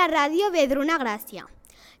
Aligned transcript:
la 0.00 0.08
ràdio 0.08 0.48
Vedruna 0.48 0.96
Gràcia. 0.96 1.44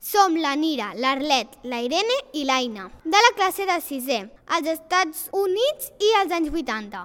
Som 0.00 0.36
la 0.40 0.54
Nira, 0.56 0.94
l'Arlet, 0.96 1.58
la 1.68 1.82
Irene 1.84 2.16
i 2.32 2.46
l'Aina, 2.48 2.86
de 3.04 3.20
la 3.24 3.32
classe 3.36 3.66
de 3.68 3.76
sisè, 3.84 4.20
als 4.56 4.68
Estats 4.72 5.26
Units 5.36 5.90
i 6.00 6.08
als 6.20 6.32
anys 6.32 6.48
80. 6.48 7.02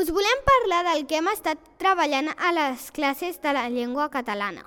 Us 0.00 0.12
volem 0.14 0.40
parlar 0.46 0.80
del 0.86 1.04
que 1.10 1.18
hem 1.20 1.28
estat 1.34 1.60
treballant 1.82 2.30
a 2.32 2.52
les 2.56 2.88
classes 2.96 3.36
de 3.42 3.52
la 3.52 3.66
llengua 3.68 4.08
catalana. 4.14 4.64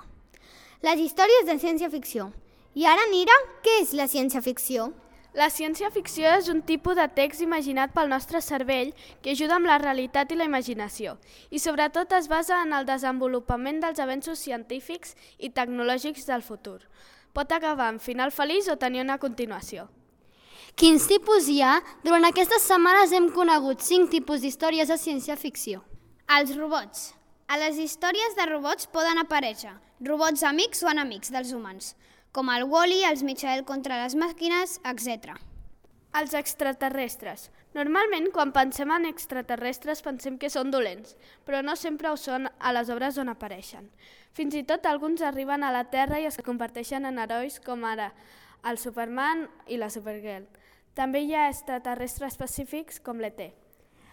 Les 0.86 1.02
històries 1.02 1.48
de 1.50 1.58
ciència-ficció. 1.58 2.30
I 2.78 2.86
ara, 2.86 3.08
Nira, 3.10 3.34
què 3.66 3.80
és 3.82 3.96
la 3.98 4.06
ciència-ficció? 4.06 4.92
La 5.32 5.46
ciència-ficció 5.48 6.28
és 6.36 6.48
un 6.52 6.58
tipus 6.60 6.98
de 6.98 7.06
text 7.16 7.40
imaginat 7.40 7.94
pel 7.96 8.10
nostre 8.12 8.42
cervell 8.44 8.90
que 9.24 9.32
ajuda 9.32 9.56
amb 9.56 9.68
la 9.70 9.78
realitat 9.80 10.32
i 10.32 10.36
la 10.36 10.44
imaginació 10.44 11.14
i 11.48 11.60
sobretot 11.62 12.12
es 12.18 12.28
basa 12.28 12.58
en 12.66 12.74
el 12.76 12.84
desenvolupament 12.84 13.80
dels 13.80 14.02
avenços 14.04 14.42
científics 14.44 15.16
i 15.38 15.48
tecnològics 15.48 16.28
del 16.28 16.44
futur. 16.44 16.82
Pot 17.32 17.52
acabar 17.56 17.88
amb 17.88 18.04
final 18.04 18.30
feliç 18.30 18.68
o 18.68 18.76
tenir 18.76 19.00
una 19.00 19.16
continuació. 19.16 19.88
Quins 20.76 21.08
tipus 21.08 21.48
hi 21.48 21.62
ha? 21.64 21.78
Durant 22.04 22.28
aquestes 22.28 22.68
setmanes 22.68 23.16
hem 23.16 23.30
conegut 23.32 23.80
cinc 23.80 24.12
tipus 24.12 24.44
d'històries 24.44 24.92
de 24.92 25.00
ciència-ficció. 25.00 25.80
Els 26.28 26.52
robots. 26.58 27.14
A 27.48 27.56
les 27.60 27.80
històries 27.80 28.36
de 28.36 28.46
robots 28.52 28.88
poden 28.92 29.20
aparèixer 29.20 29.72
robots 30.04 30.42
amics 30.42 30.82
o 30.82 30.90
enemics 30.90 31.30
dels 31.32 31.52
humans, 31.56 31.94
com 32.32 32.48
el 32.48 32.64
Wall-E, 32.64 33.04
els 33.04 33.22
Michael 33.22 33.66
contra 33.68 33.98
les 34.00 34.16
màquines, 34.16 34.78
etc. 34.88 35.36
Els 36.16 36.32
extraterrestres. 36.36 37.50
Normalment, 37.76 38.30
quan 38.32 38.52
pensem 38.52 38.90
en 38.92 39.06
extraterrestres, 39.08 40.02
pensem 40.04 40.38
que 40.40 40.50
són 40.52 40.72
dolents, 40.72 41.14
però 41.44 41.62
no 41.64 41.76
sempre 41.76 42.10
ho 42.10 42.16
són 42.20 42.48
a 42.58 42.72
les 42.72 42.88
obres 42.92 43.20
on 43.20 43.32
apareixen. 43.32 43.88
Fins 44.32 44.56
i 44.56 44.64
tot 44.64 44.88
alguns 44.88 45.20
arriben 45.24 45.64
a 45.64 45.72
la 45.72 45.84
Terra 45.92 46.20
i 46.20 46.28
es 46.28 46.40
converteixen 46.44 47.04
en 47.08 47.20
herois 47.20 47.60
com 47.60 47.84
ara 47.84 48.12
el 48.68 48.80
Superman 48.80 49.46
i 49.68 49.80
la 49.80 49.90
Supergirl. 49.92 50.48
També 50.96 51.24
hi 51.24 51.34
ha 51.36 51.48
extraterrestres 51.48 52.32
específics 52.32 53.00
com 53.00 53.20
l'ET. 53.20 53.61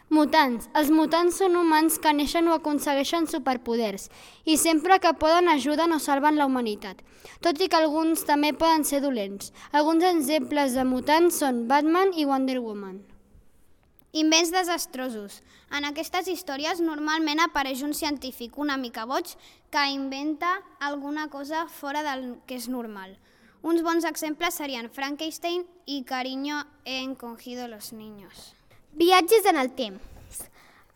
Mutants. 0.10 0.66
Els 0.74 0.88
mutants 0.90 1.36
són 1.38 1.54
humans 1.54 2.00
que 2.02 2.10
neixen 2.18 2.48
o 2.50 2.56
aconsegueixen 2.58 3.28
superpoders 3.30 4.08
i 4.42 4.56
sempre 4.58 4.98
que 4.98 5.12
poden 5.22 5.52
ajuden 5.54 5.94
o 5.94 6.00
salven 6.02 6.40
la 6.40 6.48
humanitat, 6.50 7.04
tot 7.46 7.62
i 7.62 7.68
que 7.70 7.78
alguns 7.78 8.26
també 8.26 8.50
poden 8.58 8.88
ser 8.90 9.04
dolents. 9.06 9.54
Alguns 9.70 10.08
exemples 10.10 10.74
de 10.74 10.88
mutants 10.90 11.38
són 11.44 11.68
Batman 11.70 12.16
i 12.18 12.26
Wonder 12.26 12.58
Woman. 12.58 12.98
Invents 14.18 14.50
desastrosos. 14.50 15.44
En 15.70 15.86
aquestes 15.86 16.26
històries 16.34 16.82
normalment 16.82 17.46
apareix 17.46 17.86
un 17.86 17.94
científic 17.94 18.58
una 18.58 18.82
mica 18.82 19.06
boig 19.06 19.38
que 19.70 19.88
inventa 19.94 20.56
alguna 20.80 21.30
cosa 21.30 21.68
fora 21.70 22.02
del 22.02 22.32
que 22.50 22.58
és 22.58 22.66
normal. 22.66 23.20
Uns 23.62 23.86
bons 23.86 24.10
exemples 24.10 24.58
serien 24.58 24.90
Frankenstein 24.90 25.68
i 25.86 26.02
Cariño 26.02 26.64
he 26.86 27.04
encogido 27.04 27.68
los 27.68 27.94
niños. 27.94 28.56
Viatges 29.00 29.46
en 29.46 29.56
el 29.56 29.70
temps. 29.78 30.02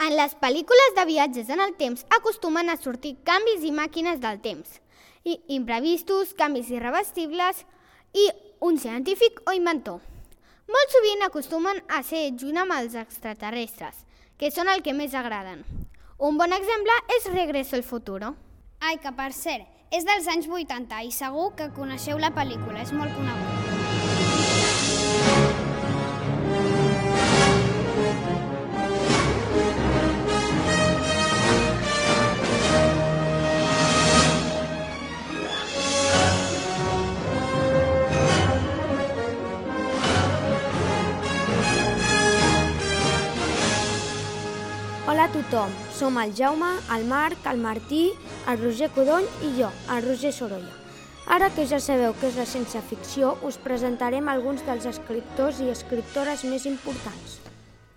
En 0.03 0.17
les 0.17 0.33
pel·lícules 0.35 0.89
de 0.97 1.05
viatges 1.07 1.47
en 1.53 1.61
el 1.63 1.71
temps 1.79 2.01
acostumen 2.11 2.67
a 2.67 2.75
sortir 2.75 3.13
canvis 3.23 3.63
i 3.63 3.71
màquines 3.71 4.19
del 4.19 4.41
temps, 4.43 4.73
i 5.23 5.37
imprevistos, 5.55 6.33
canvis 6.35 6.67
irreversibles 6.73 7.63
i 8.11 8.27
un 8.59 8.75
científic 8.75 9.39
o 9.47 9.55
inventor. 9.55 10.03
Molt 10.67 10.91
sovint 10.97 11.23
acostumen 11.23 11.79
a 11.87 12.03
ser 12.03 12.25
junt 12.35 12.59
amb 12.59 12.75
els 12.75 12.99
extraterrestres, 12.99 14.03
que 14.35 14.51
són 14.51 14.67
el 14.67 14.83
que 14.83 14.91
més 14.91 15.15
agraden. 15.15 15.63
Un 16.19 16.35
bon 16.35 16.51
exemple 16.59 17.01
és 17.21 17.31
Regreso 17.31 17.79
al 17.79 17.87
futuro. 17.87 18.35
Ai, 18.83 18.99
que 18.99 19.15
per 19.15 19.31
cert, 19.31 19.63
és 19.95 20.03
dels 20.03 20.27
anys 20.27 20.51
80 20.51 21.05
i 21.07 21.19
segur 21.23 21.53
que 21.55 21.71
coneixeu 21.71 22.19
la 22.19 22.35
pel·lícula, 22.35 22.83
és 22.83 22.91
molt 22.91 23.15
coneguda. 23.15 23.62
Tothom, 45.53 45.71
som 45.93 46.17
el 46.17 46.33
Jaume, 46.33 46.79
el 46.95 47.05
Marc, 47.05 47.45
el 47.45 47.59
Martí, 47.59 48.11
el 48.49 48.57
Roger 48.57 48.89
Codony 48.89 49.25
i 49.45 49.51
jo, 49.59 49.69
el 49.93 50.01
Roger 50.01 50.31
Sorolla. 50.33 50.71
Ara 51.29 51.51
que 51.53 51.67
ja 51.69 51.77
sabeu 51.79 52.15
què 52.17 52.31
és 52.31 52.39
la 52.39 52.45
ciència-ficció, 52.49 53.35
us 53.45 53.59
presentarem 53.61 54.31
alguns 54.31 54.63
dels 54.65 54.87
escriptors 54.89 55.59
i 55.61 55.69
escriptores 55.69 56.41
més 56.49 56.65
importants. 56.65 57.37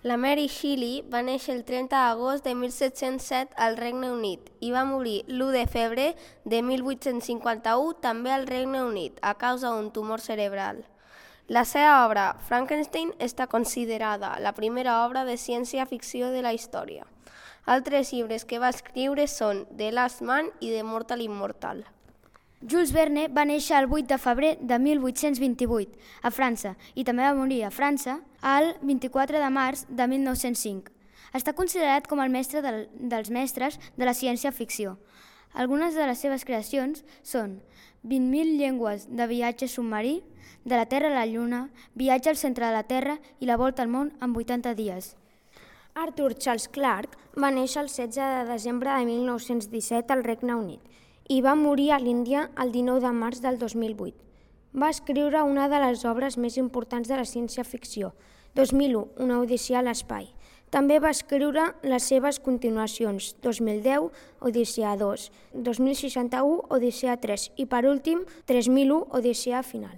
La 0.05 0.19
Mary 0.21 0.51
Shelley 0.53 1.01
va 1.09 1.23
néixer 1.25 1.55
el 1.57 1.65
30 1.65 1.97
d'agost 1.97 2.45
de 2.45 2.53
1707 2.55 3.57
al 3.57 3.79
Regne 3.81 4.13
Unit 4.13 4.53
i 4.61 4.75
va 4.75 4.85
morir 4.85 5.23
l'1 5.25 5.57
de 5.57 5.65
febrer 5.67 6.11
de 6.45 6.61
1851 6.61 7.97
també 8.05 8.37
al 8.37 8.45
Regne 8.47 8.85
Unit 8.85 9.17
a 9.23 9.33
causa 9.41 9.73
d'un 9.73 9.89
tumor 9.97 10.21
cerebral. 10.21 10.85
La 11.49 11.63
seva 11.63 12.05
obra, 12.05 12.33
Frankenstein, 12.49 13.13
està 13.23 13.45
considerada 13.47 14.33
la 14.43 14.51
primera 14.51 15.05
obra 15.05 15.23
de 15.25 15.37
ciència-ficció 15.39 16.33
de 16.35 16.41
la 16.43 16.51
història. 16.53 17.05
Altres 17.71 18.11
llibres 18.11 18.43
que 18.45 18.59
va 18.59 18.73
escriure 18.75 19.29
són 19.31 19.63
The 19.79 19.93
Last 19.95 20.25
Man 20.27 20.51
i 20.59 20.73
The 20.73 20.83
Mortal 20.83 21.23
Immortal. 21.23 21.85
Jules 22.67 22.91
Verne 22.91 23.29
va 23.31 23.45
néixer 23.47 23.79
el 23.79 23.87
8 23.87 24.11
de 24.11 24.19
febrer 24.19 24.53
de 24.59 24.79
1828 24.83 26.27
a 26.27 26.33
França 26.35 26.75
i 26.97 27.05
també 27.07 27.23
va 27.23 27.39
morir 27.39 27.63
a 27.63 27.71
França 27.71 28.19
el 28.57 28.73
24 28.83 29.39
de 29.39 29.51
març 29.55 29.87
de 29.87 30.09
1905. 30.17 30.91
Està 31.31 31.55
considerat 31.55 32.09
com 32.11 32.19
el 32.25 32.33
mestre 32.35 32.59
del, 32.65 32.89
dels 32.99 33.31
mestres 33.31 33.79
de 33.95 34.09
la 34.09 34.19
ciència-ficció. 34.19 34.97
Algunes 35.57 35.95
de 35.97 36.05
les 36.05 36.21
seves 36.21 36.45
creacions 36.45 37.01
són 37.25 37.63
20.000 38.05 38.59
llengües 38.61 39.07
de 39.09 39.27
viatge 39.31 39.71
submarí, 39.73 40.19
de 40.69 40.77
la 40.77 40.85
Terra 40.85 41.09
a 41.09 41.15
la 41.15 41.25
Lluna, 41.31 41.71
viatge 41.95 42.29
al 42.29 42.37
centre 42.37 42.67
de 42.67 42.75
la 42.75 42.83
Terra 42.85 43.17
i 43.41 43.49
la 43.49 43.57
volta 43.57 43.81
al 43.81 43.89
món 43.89 44.13
en 44.21 44.37
80 44.37 44.75
dies. 44.77 45.15
Arthur 45.97 46.35
Charles 46.37 46.69
Clarke 46.69 47.17
va 47.41 47.49
néixer 47.57 47.81
el 47.87 47.89
16 47.89 48.21
de 48.21 48.45
desembre 48.53 48.93
de 48.93 49.09
1917 49.09 50.13
al 50.13 50.25
Regne 50.29 50.59
Unit 50.61 51.33
i 51.33 51.41
va 51.41 51.57
morir 51.57 51.89
a 51.97 52.03
l'Índia 52.05 52.51
el 52.61 52.77
19 52.77 53.01
de 53.07 53.13
març 53.17 53.41
del 53.41 53.57
2008. 53.59 54.13
Va 54.77 54.93
escriure 54.93 55.41
una 55.41 55.71
de 55.73 55.81
les 55.81 56.05
obres 56.05 56.37
més 56.37 56.61
importants 56.61 57.09
de 57.09 57.17
la 57.17 57.25
ciència-ficció, 57.25 58.13
2001, 58.61 59.07
una 59.25 59.41
odissia 59.41 59.81
a 59.81 59.87
l'espai. 59.89 60.29
També 60.77 60.99
va 61.01 61.09
escriure 61.09 61.71
les 61.89 62.05
seves 62.05 62.37
continuacions, 62.45 63.31
2010, 63.41 64.11
Odissea 64.45 64.91
2, 65.01 65.23
2061, 65.65 66.59
Odissea 66.69 67.15
3 67.23 67.47
i, 67.57 67.65
per 67.65 67.87
últim, 67.89 68.27
3001, 68.45 68.99
Odissea 69.17 69.63
final. 69.65 69.95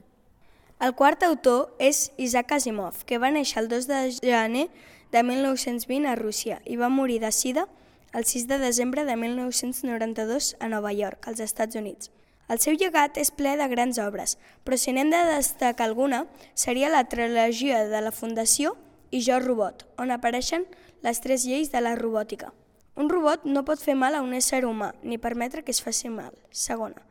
El 0.79 0.95
quart 0.95 1.27
autor 1.27 1.75
és 1.83 2.13
Isaac 2.15 2.55
Asimov, 2.61 3.03
que 3.11 3.19
va 3.19 3.33
néixer 3.35 3.59
el 3.65 3.67
2 3.75 3.91
de 3.91 4.01
gener 4.21 4.69
de 5.11 5.27
1920 5.27 6.07
a 6.07 6.15
Rússia 6.15 6.63
i 6.63 6.79
va 6.79 6.95
morir 6.95 7.19
de 7.27 7.35
sida 7.35 7.67
el 8.15 8.23
6 8.23 8.47
de 8.47 8.63
desembre 8.63 9.03
de 9.05 9.19
1992 9.19 10.55
a 10.63 10.71
Nova 10.71 10.95
York, 10.95 11.27
als 11.27 11.43
Estats 11.43 11.75
Units. 11.75 12.13
El 12.47 12.63
seu 12.63 12.79
llegat 12.79 13.19
és 13.19 13.35
ple 13.35 13.59
de 13.59 13.67
grans 13.67 13.99
obres, 13.99 14.39
però 14.63 14.79
si 14.79 14.95
n'hem 14.95 15.11
de 15.11 15.27
destacar 15.35 15.91
alguna, 15.91 16.29
seria 16.55 16.87
la 16.87 17.09
trilogia 17.11 17.89
de 17.91 18.01
la 18.01 18.15
Fundació 18.15 18.79
i 19.11 19.21
Jo 19.25 19.39
Robot, 19.41 19.87
on 19.99 20.11
apareixen 20.11 20.67
les 21.03 21.21
tres 21.21 21.45
lleis 21.47 21.73
de 21.73 21.81
la 21.81 21.95
robòtica. 21.97 22.53
Un 22.99 23.09
robot 23.09 23.45
no 23.47 23.65
pot 23.65 23.79
fer 23.79 23.95
mal 23.95 24.17
a 24.19 24.23
un 24.23 24.35
ésser 24.35 24.65
humà, 24.67 24.93
ni 25.03 25.19
permetre 25.19 25.63
que 25.63 25.71
es 25.71 25.83
faci 25.83 26.09
mal. 26.11 26.33
Segona, 26.51 27.05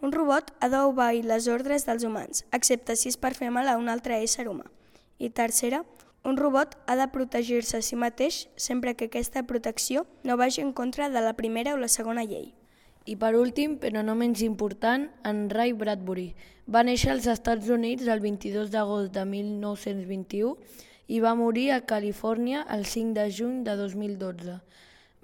un 0.00 0.12
robot 0.12 0.50
ha 0.60 0.70
d'obeir 0.72 1.24
les 1.28 1.48
ordres 1.48 1.84
dels 1.84 2.04
humans, 2.04 2.46
excepte 2.52 2.96
si 2.96 3.10
és 3.12 3.18
per 3.20 3.34
fer 3.36 3.50
mal 3.52 3.68
a 3.68 3.76
un 3.76 3.90
altre 3.92 4.22
ésser 4.24 4.48
humà. 4.48 4.64
I 5.18 5.30
tercera, 5.30 5.84
un 6.24 6.38
robot 6.40 6.78
ha 6.86 6.96
de 6.96 7.06
protegir-se 7.12 7.76
a 7.76 7.84
si 7.84 7.96
mateix 8.00 8.48
sempre 8.56 8.94
que 8.96 9.10
aquesta 9.10 9.42
protecció 9.44 10.06
no 10.24 10.38
vagi 10.40 10.62
en 10.62 10.72
contra 10.72 11.10
de 11.10 11.20
la 11.20 11.34
primera 11.36 11.74
o 11.74 11.76
la 11.76 11.92
segona 11.92 12.24
llei. 12.24 12.54
I 13.04 13.16
per 13.20 13.34
últim, 13.36 13.76
però 13.76 14.00
no 14.00 14.14
menys 14.16 14.40
important, 14.40 15.10
en 15.28 15.50
Ray 15.52 15.74
Bradbury. 15.76 16.30
Va 16.64 16.80
néixer 16.88 17.10
als 17.12 17.28
Estats 17.28 17.68
Units 17.68 18.08
el 18.08 18.24
22 18.24 18.72
d'agost 18.72 19.12
de 19.12 19.26
1921 19.28 20.56
i 21.06 21.20
va 21.20 21.34
morir 21.34 21.70
a 21.72 21.82
Califòrnia 21.84 22.64
el 22.76 22.86
5 22.86 23.14
de 23.18 23.28
juny 23.30 23.62
de 23.64 23.76
2012. 23.76 24.58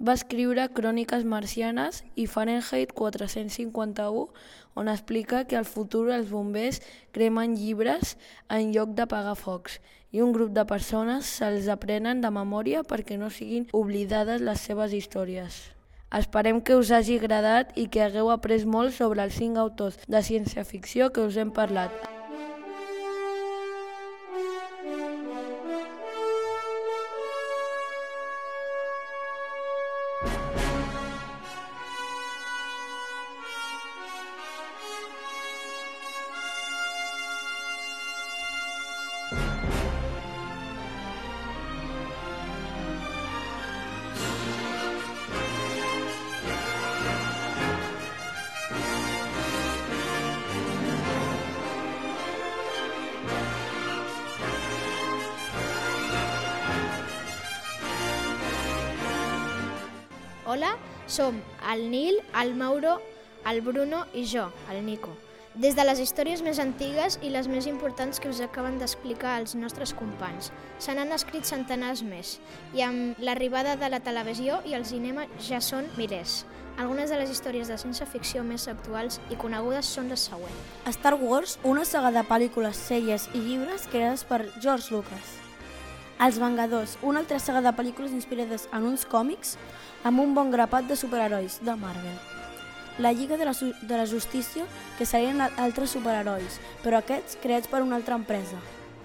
Va 0.01 0.13
escriure 0.17 0.63
Cròniques 0.73 1.25
marcianes 1.29 2.01
i 2.15 2.25
Fahrenheit 2.25 2.93
451, 2.97 4.27
on 4.73 4.87
explica 4.89 5.43
que 5.45 5.57
al 5.59 5.67
futur 5.69 6.07
els 6.09 6.31
bombers 6.31 6.79
cremen 7.13 7.53
llibres 7.53 8.15
en 8.49 8.71
lloc 8.73 8.95
d'apagar 8.97 9.35
focs 9.37 9.77
i 10.11 10.23
un 10.25 10.33
grup 10.33 10.55
de 10.55 10.65
persones 10.65 11.29
se'ls 11.37 11.69
aprenen 11.69 12.23
de 12.23 12.31
memòria 12.33 12.81
perquè 12.83 13.19
no 13.21 13.29
siguin 13.29 13.67
oblidades 13.73 14.41
les 14.41 14.65
seves 14.69 14.95
històries. 14.97 15.59
Esperem 16.11 16.59
que 16.65 16.75
us 16.75 16.89
hagi 16.91 17.19
agradat 17.21 17.77
i 17.79 17.85
que 17.87 18.01
hagueu 18.03 18.31
après 18.33 18.65
molt 18.65 18.97
sobre 18.97 19.23
els 19.23 19.37
cinc 19.37 19.61
autors 19.61 20.01
de 20.07 20.19
ciència-ficció 20.19 21.13
que 21.13 21.23
us 21.23 21.37
hem 21.37 21.53
parlat. 21.55 22.20
Som 61.11 61.41
el 61.73 61.89
Nil, 61.91 62.21
el 62.41 62.55
Mauro, 62.55 63.01
el 63.45 63.59
Bruno 63.61 64.05
i 64.13 64.23
jo, 64.25 64.47
el 64.71 64.85
Nico. 64.85 65.11
Des 65.53 65.75
de 65.75 65.83
les 65.83 65.99
històries 65.99 66.39
més 66.39 66.61
antigues 66.63 67.17
i 67.19 67.29
les 67.33 67.49
més 67.51 67.67
importants 67.67 68.21
que 68.23 68.29
us 68.31 68.39
acaben 68.39 68.77
d'explicar 68.79 69.33
els 69.41 69.51
nostres 69.59 69.91
companys. 69.91 70.47
Se 70.79 70.95
n'han 70.95 71.11
escrit 71.11 71.43
centenars 71.43 72.05
més, 72.07 72.37
i 72.71 72.85
amb 72.87 73.19
l'arribada 73.19 73.75
de 73.75 73.91
la 73.91 73.99
televisió 73.99 74.61
i 74.63 74.77
el 74.79 74.87
cinema 74.87 75.27
ja 75.43 75.59
són 75.59 75.91
milers. 75.99 76.45
Algunes 76.79 77.11
de 77.11 77.19
les 77.19 77.35
històries 77.35 77.67
de 77.67 77.75
ciència-ficció 77.75 78.45
més 78.47 78.69
actuals 78.71 79.19
i 79.27 79.35
conegudes 79.35 79.91
són 79.91 80.07
les 80.07 80.23
següents. 80.31 80.63
Star 80.95 81.17
Wars, 81.19 81.59
una 81.67 81.83
saga 81.83 82.15
de 82.15 82.23
pel·lícules, 82.31 82.87
sèries 82.87 83.27
i 83.35 83.43
llibres 83.43 83.91
creades 83.91 84.23
per 84.23 84.45
George 84.61 84.95
Lucas. 84.95 85.40
Els 86.21 86.37
Vengadors, 86.37 86.99
una 87.01 87.23
altra 87.23 87.39
saga 87.41 87.63
de 87.65 87.71
pel·lícules 87.73 88.11
inspirades 88.13 88.67
en 88.69 88.83
uns 88.85 89.07
còmics 89.09 89.55
amb 90.05 90.21
un 90.21 90.35
bon 90.37 90.51
grapat 90.53 90.85
de 90.85 90.93
superherois 90.93 91.55
de 91.65 91.73
Marvel. 91.73 92.19
La 93.01 93.09
Lliga 93.11 93.39
de 93.41 93.47
la, 93.47 93.55
de 93.57 93.97
la 93.97 94.05
Justícia, 94.05 94.67
que 94.99 95.07
serien 95.09 95.41
altres 95.41 95.95
superherois, 95.97 96.59
però 96.83 96.99
aquests 96.99 97.39
creats 97.41 97.71
per 97.71 97.81
una 97.81 97.97
altra 97.97 98.19
empresa, 98.21 98.59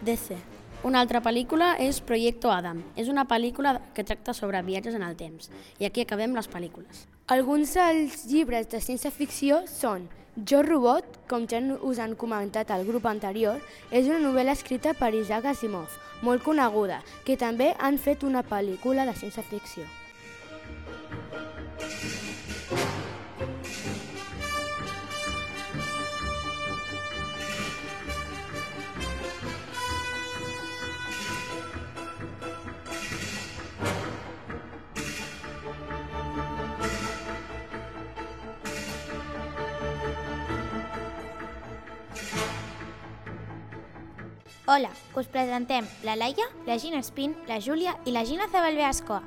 DC. 0.04 0.36
Una 0.84 1.00
altra 1.00 1.22
pel·lícula 1.24 1.70
és 1.80 2.02
Proyecto 2.04 2.52
Adam. 2.52 2.84
És 3.00 3.08
una 3.08 3.24
pel·lícula 3.24 3.78
que 3.96 4.04
tracta 4.04 4.36
sobre 4.36 4.60
viatges 4.68 5.00
en 5.00 5.06
el 5.08 5.16
temps. 5.16 5.48
I 5.80 5.88
aquí 5.88 6.04
acabem 6.04 6.36
les 6.36 6.52
pel·lícules. 6.52 7.06
Alguns 7.32 7.72
dels 7.80 8.26
llibres 8.28 8.68
de 8.68 8.82
ciència-ficció 8.84 9.64
són 9.72 10.04
Jo 10.44 10.61
Robot, 10.61 11.05
com 11.31 11.47
ja 11.49 11.62
us 11.81 11.99
han 11.99 12.12
comentat 12.15 12.69
al 12.71 12.85
grup 12.85 13.06
anterior, 13.09 13.56
és 13.91 14.05
una 14.05 14.21
novel·la 14.21 14.53
escrita 14.53 14.93
per 14.93 15.15
Isaac 15.17 15.49
Asimov, 15.49 15.88
molt 16.21 16.44
coneguda, 16.44 17.00
que 17.25 17.38
també 17.41 17.73
han 17.79 17.97
fet 17.97 18.21
una 18.23 18.44
pel·lícula 18.44 19.09
de 19.09 19.17
ciència-ficció. 19.17 19.87
Hola, 44.68 44.90
us 45.14 45.28
presentem 45.30 45.86
la 46.02 46.16
Laia, 46.16 46.42
la 46.66 46.76
Gina 46.76 46.98
Espín, 46.98 47.36
la 47.46 47.60
Júlia 47.62 47.92
i 48.04 48.10
la 48.10 48.24
Gina 48.26 48.48
Zabalbeascoa, 48.50 49.20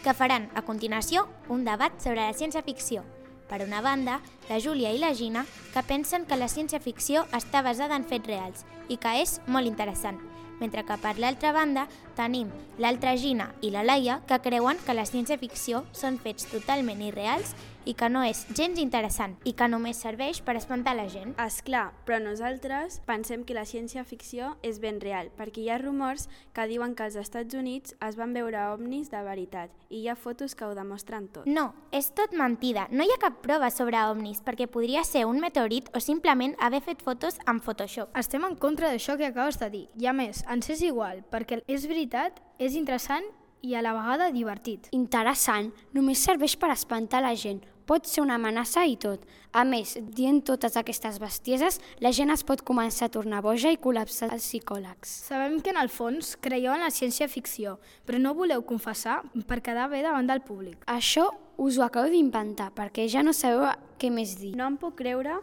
que 0.00 0.14
faran 0.16 0.46
a 0.56 0.62
continuació 0.64 1.26
un 1.52 1.66
debat 1.66 1.92
sobre 2.00 2.22
la 2.22 2.32
ciència-ficció. 2.32 3.02
Per 3.44 3.58
una 3.66 3.82
banda, 3.84 4.22
la 4.48 4.56
Júlia 4.56 4.94
i 4.96 5.02
la 5.02 5.12
Gina, 5.12 5.44
que 5.74 5.82
pensen 5.84 6.24
que 6.24 6.40
la 6.40 6.48
ciència-ficció 6.48 7.26
està 7.36 7.60
basada 7.60 7.92
en 8.00 8.08
fets 8.08 8.24
reals 8.24 8.64
i 8.88 8.96
que 8.96 9.12
és 9.20 9.36
molt 9.44 9.68
interessant, 9.68 10.16
mentre 10.64 10.86
que 10.88 10.96
per 11.04 11.18
l'altra 11.20 11.52
banda 11.52 11.84
tenim 12.16 12.48
l'altra 12.80 13.18
Gina 13.20 13.50
i 13.60 13.74
la 13.76 13.84
Laia, 13.84 14.22
que 14.24 14.40
creuen 14.40 14.80
que 14.80 14.96
la 14.96 15.04
ciència-ficció 15.04 15.84
són 15.92 16.16
fets 16.16 16.48
totalment 16.48 17.04
irreals 17.04 17.52
i 17.86 17.94
que 17.94 18.10
no 18.10 18.24
és 18.26 18.42
gens 18.52 18.80
interessant 18.82 19.36
i 19.46 19.54
que 19.56 19.68
només 19.70 20.02
serveix 20.02 20.42
per 20.44 20.56
espantar 20.58 20.96
la 20.98 21.06
gent. 21.08 21.32
És 21.40 21.62
clar, 21.64 21.92
però 22.04 22.18
nosaltres 22.20 23.00
pensem 23.06 23.46
que 23.46 23.56
la 23.56 23.64
ciència-ficció 23.64 24.56
és 24.66 24.80
ben 24.82 25.00
real, 25.00 25.30
perquè 25.38 25.62
hi 25.62 25.70
ha 25.70 25.78
rumors 25.80 26.26
que 26.52 26.66
diuen 26.68 26.96
que 26.98 27.06
als 27.06 27.16
Estats 27.16 27.54
Units 27.54 27.94
es 28.02 28.18
van 28.18 28.34
veure 28.36 28.66
ovnis 28.74 29.10
de 29.14 29.22
veritat 29.22 29.70
i 29.88 30.02
hi 30.02 30.08
ha 30.10 30.16
fotos 30.18 30.56
que 30.58 30.66
ho 30.66 30.74
demostren 30.74 31.28
tot. 31.32 31.46
No, 31.46 31.70
és 31.94 32.10
tot 32.18 32.34
mentida. 32.34 32.88
No 32.90 33.06
hi 33.06 33.14
ha 33.14 33.20
cap 33.22 33.38
prova 33.44 33.70
sobre 33.70 34.02
ovnis, 34.10 34.42
perquè 34.42 34.66
podria 34.66 35.04
ser 35.06 35.24
un 35.30 35.40
meteorit 35.40 35.88
o 35.94 36.02
simplement 36.02 36.56
haver 36.58 36.82
fet 36.82 37.06
fotos 37.06 37.38
amb 37.46 37.62
Photoshop. 37.62 38.10
Estem 38.18 38.44
en 38.48 38.58
contra 38.58 38.90
d'això 38.90 39.16
que 39.16 39.30
acabes 39.30 39.60
de 39.62 39.70
dir. 39.70 39.86
I 39.94 40.10
a 40.10 40.16
més, 40.16 40.42
ens 40.50 40.70
és 40.74 40.82
igual, 40.82 41.22
perquè 41.30 41.62
és 41.70 41.86
veritat, 41.86 42.42
és 42.58 42.74
interessant 42.74 43.26
i 43.62 43.74
a 43.74 43.82
la 43.82 43.94
vegada 43.96 44.30
divertit. 44.34 44.90
Interessant, 44.94 45.72
només 45.94 46.22
serveix 46.22 46.56
per 46.58 46.70
espantar 46.74 47.22
la 47.24 47.34
gent. 47.38 47.62
Pot 47.86 48.08
ser 48.10 48.24
una 48.24 48.34
amenaça 48.34 48.82
i 48.82 48.96
tot. 48.98 49.22
A 49.54 49.62
més, 49.64 49.94
dient 50.16 50.40
totes 50.44 50.74
aquestes 50.76 51.20
bestieses, 51.22 51.78
la 52.02 52.10
gent 52.10 52.32
es 52.34 52.42
pot 52.44 52.64
començar 52.66 53.06
a 53.06 53.12
tornar 53.14 53.44
boja 53.44 53.70
i 53.70 53.78
col·lapsar 53.78 54.32
els 54.34 54.42
psicòlegs. 54.42 55.12
Sabem 55.30 55.60
que 55.62 55.70
en 55.70 55.78
el 55.78 55.88
fons 55.88 56.34
creieu 56.42 56.74
en 56.74 56.82
la 56.82 56.90
ciència-ficció, 56.90 57.76
però 58.04 58.18
no 58.18 58.34
voleu 58.34 58.64
confessar 58.66 59.20
per 59.46 59.62
quedar 59.62 59.86
bé 59.92 60.02
davant 60.02 60.26
del 60.26 60.42
públic. 60.42 60.82
Això 60.90 61.28
us 61.62 61.78
ho 61.78 61.86
acabo 61.86 62.10
d'inventar, 62.10 62.72
perquè 62.74 63.06
ja 63.08 63.22
no 63.22 63.32
sabeu 63.32 63.70
què 64.02 64.10
més 64.10 64.34
dir. 64.40 64.56
No 64.58 64.66
em 64.66 64.80
puc 64.82 64.98
creure 64.98 65.38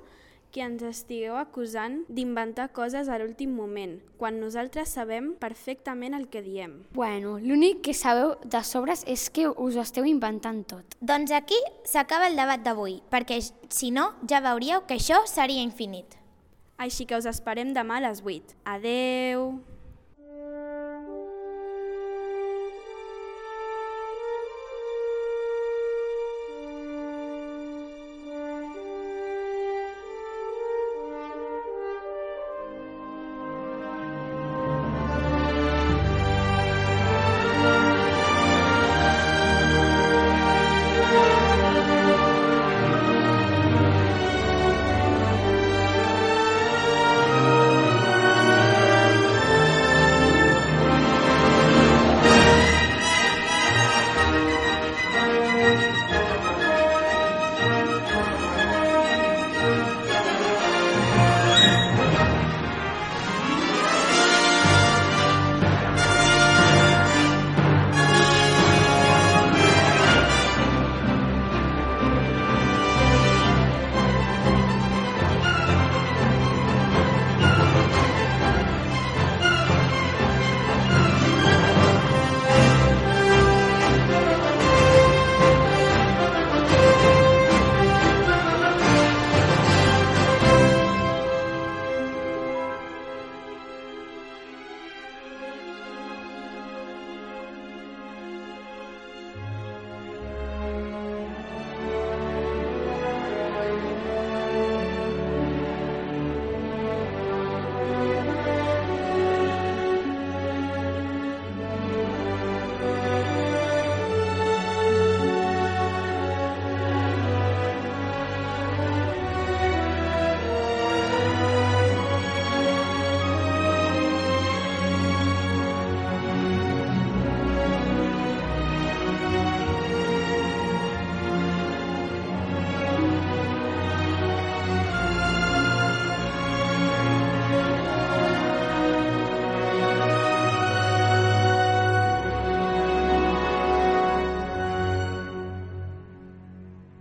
que 0.53 0.61
ens 0.61 0.83
estigueu 0.85 1.35
acusant 1.41 2.03
d'inventar 2.13 2.69
coses 2.77 3.09
a 3.09 3.17
l'últim 3.17 3.55
moment, 3.57 3.97
quan 4.21 4.37
nosaltres 4.39 4.93
sabem 4.93 5.33
perfectament 5.41 6.13
el 6.13 6.29
que 6.29 6.43
diem. 6.45 6.77
Bueno, 6.93 7.39
l'únic 7.41 7.81
que 7.87 7.97
sabeu 7.97 8.35
de 8.45 8.61
sobres 8.63 9.03
és 9.09 9.27
que 9.33 9.49
us 9.49 9.75
ho 9.75 9.83
esteu 9.83 10.05
inventant 10.05 10.61
tot. 10.69 10.97
Doncs 11.01 11.33
aquí 11.33 11.57
s'acaba 11.89 12.29
el 12.29 12.37
debat 12.37 12.61
d'avui, 12.61 13.01
perquè 13.09 13.41
si 13.41 13.89
no 13.91 14.11
ja 14.29 14.43
veuríeu 14.45 14.85
que 14.85 15.01
això 15.01 15.23
seria 15.27 15.65
infinit. 15.65 16.19
Així 16.77 17.07
que 17.09 17.17
us 17.17 17.25
esperem 17.29 17.73
demà 17.73 17.97
a 17.97 18.07
les 18.07 18.21
8. 18.21 18.57
Adeu! 18.65 19.53